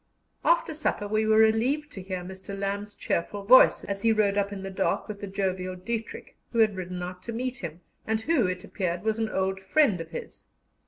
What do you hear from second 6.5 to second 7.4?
who had ridden out to